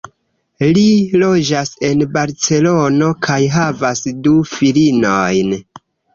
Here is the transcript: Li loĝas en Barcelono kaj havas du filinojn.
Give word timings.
Li 0.77 0.85
loĝas 1.23 1.71
en 1.89 2.01
Barcelono 2.15 3.11
kaj 3.27 3.37
havas 3.59 4.03
du 4.27 4.35
filinojn. 4.57 5.55